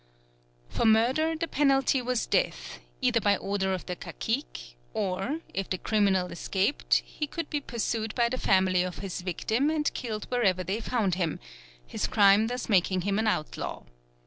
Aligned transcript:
For 0.67 0.83
murder 0.83 1.35
the 1.35 1.47
penalty 1.47 2.01
was 2.01 2.25
death, 2.25 2.79
either 3.01 3.21
by 3.21 3.37
order 3.37 3.71
of 3.71 3.85
the 3.85 3.95
cacique; 3.95 4.75
or, 4.95 5.41
if 5.53 5.69
the 5.69 5.77
criminal 5.77 6.31
escaped, 6.31 7.03
he 7.05 7.27
could 7.27 7.51
be 7.51 7.61
pursued 7.61 8.15
by 8.15 8.27
the 8.27 8.39
family 8.39 8.81
of 8.81 8.97
his 8.97 9.21
victim 9.21 9.69
and 9.69 9.93
killed 9.93 10.25
wherever 10.31 10.63
they 10.63 10.79
found 10.79 11.13
him, 11.13 11.39
his 11.85 12.07
crime 12.07 12.47
thus 12.47 12.67
making 12.67 13.01
him 13.01 13.19
an 13.19 13.27
outlaw. 13.27 13.83